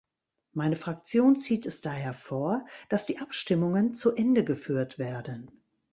Meine 0.53 0.77
Fraktion 0.77 1.35
zieht 1.37 1.67
es 1.67 1.81
daher 1.81 2.15
vor, 2.15 2.65
dass 2.89 3.05
die 3.05 3.19
Abstimmungen 3.19 3.93
zu 3.93 4.15
Ende 4.15 4.43
geführt 4.43 4.97
werden. 4.97 5.51